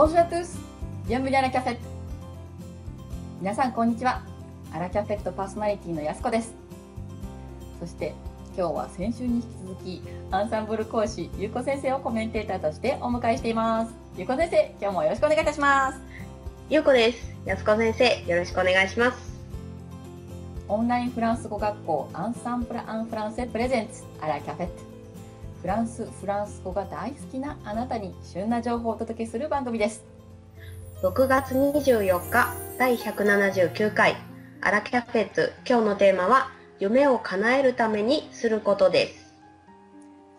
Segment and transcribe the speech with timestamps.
[0.00, 0.56] Bonjour à tous!
[1.06, 1.76] Bienvenue à la cafette!
[3.42, 4.22] 皆さんこんにちは。
[4.72, 6.54] アラキャフェットパーソナリティのやすこです。
[7.78, 8.14] そして
[8.56, 13.94] 今日は先週に引き続きアンサンブル講師ゆうこ先生をコメンテーターとしてお迎えしています。
[14.16, 16.00] ゆうこ先生、今日もよろしくお願いいたします。
[16.70, 17.18] ゆうこです。
[17.44, 19.38] やすこ先生、よろしくお願いします。
[20.68, 24.89] オンラインフランス語学校アンサンブル・アン・フランセプレゼンツアラキャフェット。
[25.60, 30.04] フランス、フランス語が大好きなあなたに旬な情報をお届けする番組です。
[31.02, 34.16] 6月24日、第179回、
[34.60, 39.30] アラキャフェット、今日のテーマは、夢を叶えるためにすることです。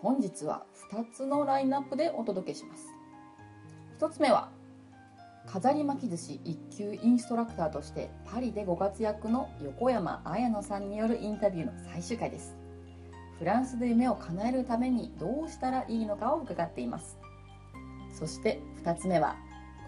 [0.02, 2.88] 本日は2つのラインナップでお届けします
[4.00, 4.50] 1つ目は
[5.46, 12.56] 飾り巻き寿司1級インストラクターとしてパリでご活躍の横山綾乃さんによるインタビューの最終回です
[13.42, 17.18] フランスで夢を叶えるためにどうしたらいいのかを伺っています。
[18.14, 19.36] そして2つ目は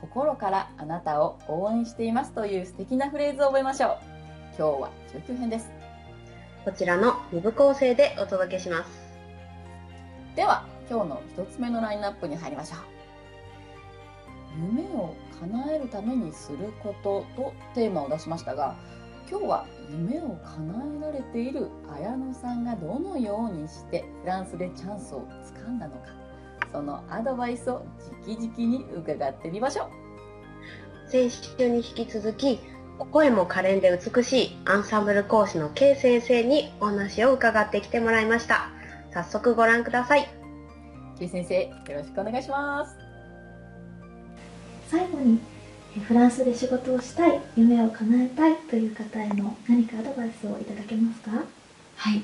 [0.01, 3.97] 心からあなたを応援していますという素敵なフレーズを覚えましょう。
[4.57, 5.71] 今日は19編です。
[6.65, 8.89] こちらの2部構成でお届けします。
[10.35, 12.79] では今日の1つ目のラインナップに入りましょう。
[14.73, 18.75] 夢を叶えるためにすることとテーマを出しましたが
[19.29, 26.07] 今日は夢を叶えられている綾乃さんがどのようにしてフランスでチャンスをつかんだのか
[26.71, 27.85] そのアドバイスを
[28.25, 29.83] 直々に伺ってみましょ
[31.07, 32.59] う先週に引き続き、
[33.11, 38.71] 声も可憐で美しいアンサンブル講師の K 先生にお話を伺ってきてもらいました。
[39.13, 40.44] 早速ご覧ください。
[41.19, 42.95] K 先生よろしくお願いします
[44.89, 45.52] 最後にえ
[46.02, 51.31] フランスで仕事をしたい夢を叶えたいという方への何かアドバイスをいただけますか？
[51.95, 52.23] はい、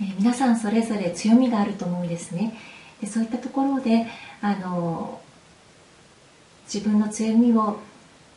[0.00, 2.56] えー皆さんそれぞれ強みがあると思うんですね。
[3.00, 4.06] でそういったところで
[4.40, 5.20] あの
[6.72, 7.80] 自分の強みを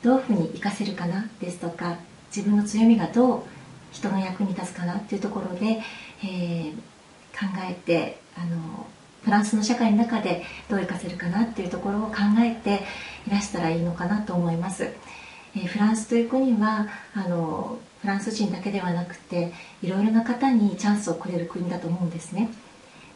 [0.04, 1.98] どういうふうに活かせるかなですとか
[2.36, 3.44] 自分の強みがどう
[3.92, 5.82] 人の役に立つかなっていうところで、
[6.24, 6.74] えー
[7.40, 8.88] 考えてあの
[9.24, 12.84] フランスの社会の中でどう活かせるかなっていうところを考えて
[13.28, 14.84] いらしたらいいのかなと思います。
[15.56, 19.52] えーフランスという国はあのフランス人だけではなくて
[19.82, 22.50] いろいろな方にチャンスをくれる国だと思うんですね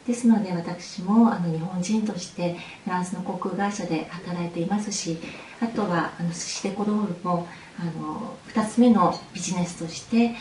[0.06, 5.18] ですので私もあの日本人としてフランスの航空会社で働いていますし
[5.60, 7.46] あとはあの寿司デコロールも
[7.78, 10.34] あの2つ目のビジネスとして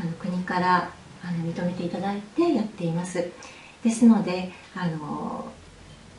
[0.00, 0.90] あの国から
[1.24, 3.28] あの認めていただいてやっています
[3.84, 5.50] ですのであの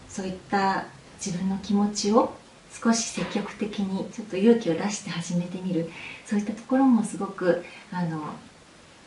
[0.07, 0.85] そういった
[1.23, 2.33] 自分の気持ちを
[2.71, 5.89] 少し積極的にちょっと勇気を出して始めてみる。
[6.25, 8.21] そういったところもすごくあの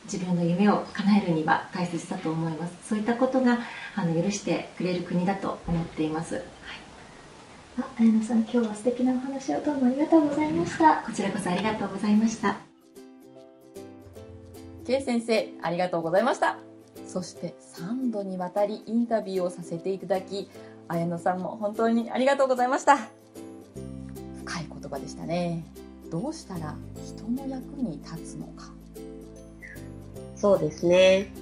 [0.05, 2.89] 自分の夢を叶えるには大切だと思います。
[2.89, 3.61] そういったことが
[3.95, 6.45] あの許してくれる国だと思っています、はい、
[7.79, 10.97] あ綾乃さん今日は素敵なお話をどうもありがとうございました。
[10.97, 12.57] こちらこそありがとうございました。
[14.85, 16.72] K 先生ありがとうございました
[17.13, 20.49] そして3度にわたりインタビューをさせていただき
[20.89, 22.97] 綾乃さんも本当にありがとうございました。
[24.47, 25.63] 深い言葉でしたね。
[26.11, 26.75] どうしたら
[27.05, 28.73] 人の役に立つのか。
[30.37, 31.35] そうですね。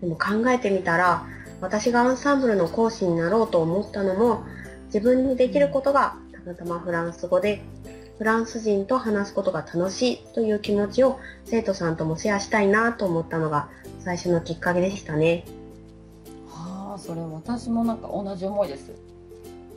[0.00, 1.24] でも考えてみたら、
[1.60, 4.42] 私がアンサンブルの講師になろうと思ったのも、
[4.86, 7.62] 自分にできることがたまたまフランス語で、
[8.18, 13.68] フランス人と話すことが楽しいという気持ちを生徒さんともシェアしたいなと思ったのが
[14.04, 15.44] 最初のきっかけでしたね。
[16.48, 18.92] はあそれ私もなんか同じ思いです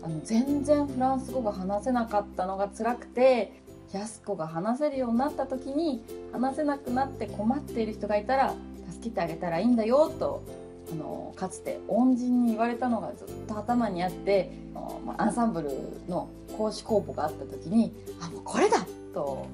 [0.02, 3.54] あの全然フランス語が話せなかったのが辛くて
[3.94, 6.04] やす子が話せるようになった時に
[6.34, 8.54] 話せなくなって困っている人がいたら
[8.92, 10.44] 助けてあげたらいいんだよと
[10.92, 15.72] あのかつて恩人に言われたのがずっと頭にあってあまあアンサンブル
[16.10, 19.48] の講師公募があった時にあもうこれだと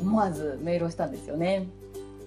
[0.00, 1.66] 思わずメールをしたんですよね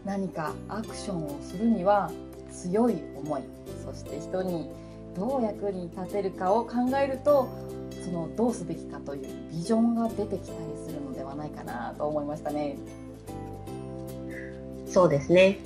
[0.05, 2.11] 何かアクションをするには
[2.51, 3.41] 強い思い
[3.83, 4.69] そして人に
[5.15, 7.49] どう役に立てるかを考えると
[8.03, 12.77] そのどうすべきかというビジョンが出てきたりするのではないかなと思いましたね。
[14.87, 15.57] そうですね。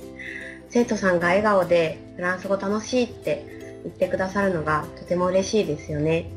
[0.70, 6.30] 生徒さんが笑顔でフランス語楽しいって言ってくださるのがとても嬉しいですよね。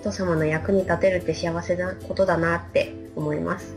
[0.00, 3.74] 人様の役に立てるって幸せなことだなって思います。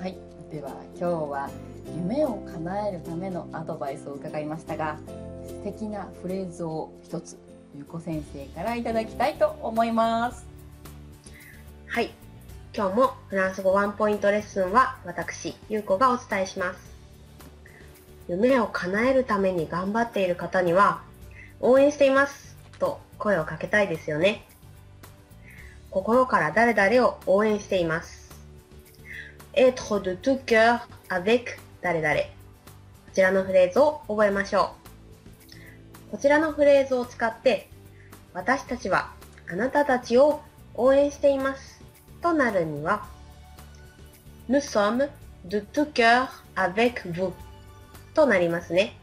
[0.00, 0.16] はい、
[0.50, 1.50] では今日は
[1.96, 4.98] 夢を叶えるためのアドバイスを伺いましたが
[5.46, 7.36] 素敵なフレーズを一つ
[7.74, 10.46] ゆうこ先生からいただきたいと思います。
[11.88, 12.10] はい。
[12.76, 16.78] 今日もフランス語ワンポイントレッスンは私、ゆうこがお伝えします。
[18.28, 21.02] 夢を叶えるために頑張っている方には、
[21.60, 24.46] 応援していますと声をかけたいですよね。
[25.90, 28.30] 心から誰々を応援しています。
[29.56, 32.14] être de tout cœur avec 誰々。
[32.16, 32.22] こ
[33.12, 34.74] ちらのフレーズを覚えましょ
[36.08, 36.10] う。
[36.12, 37.68] こちらのフレーズを使って、
[38.32, 39.12] 私たちは
[39.50, 40.40] あなたたちを
[40.76, 41.82] 応援しています。
[42.22, 43.06] となるには、
[44.48, 45.10] nous sommes
[45.46, 47.32] de tout cœur avec vous
[48.14, 48.96] となりますね。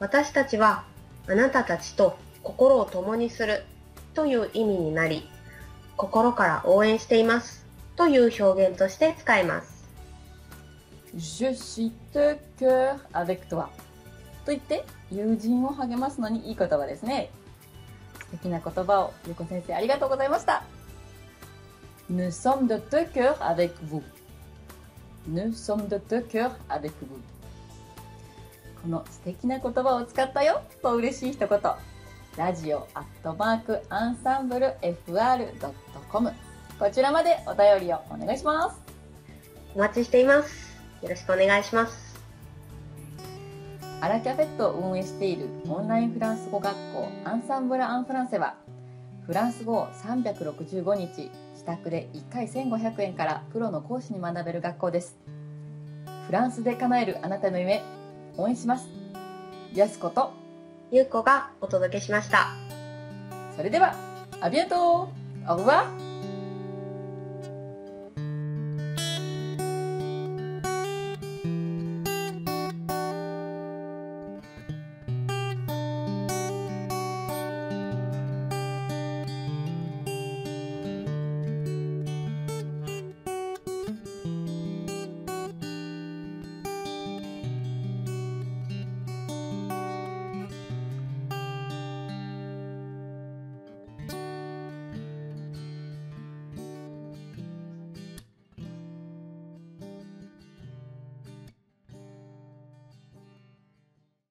[0.00, 0.84] 私たちは
[1.28, 3.64] あなたたちと心を共にする
[4.12, 5.26] という意味になり、
[5.96, 7.64] 心から応援しています
[7.96, 9.71] という表現として使います。
[11.14, 13.68] Je suis de cœur avec toi.
[14.44, 17.30] と言って友人を励ますのにいい言葉ですね。
[18.18, 20.64] 素敵な言葉をゆこ先生ありがとうございました。
[22.10, 24.02] Nous sommes de deux cœurs avec vous.
[25.28, 27.20] Nous sommes de deux cœurs avec vous.
[28.82, 31.60] この素敵な言葉を使ったよと嬉しい一言。
[32.36, 36.32] ラジオアットマークアンサンブル FR.com
[36.78, 38.80] こちらまでお便りをお願いします。
[39.74, 40.71] お待ちしています。
[41.02, 42.20] よろしくお願いします。
[44.00, 48.56] アラキャフェットを運営しているオンラインフランス語学校アンサンブラ・アン・フランセは
[49.26, 55.16] フランス語を365日自宅で1回1500円からプロの講師に学べる学校です
[56.26, 57.80] フランスで叶えるあなたの夢
[58.36, 58.88] 応援します
[59.72, 60.32] やすこと
[60.90, 62.48] ゆうこがお届けしました。
[63.56, 63.94] それでは
[64.40, 66.11] アビアントオー Au revoir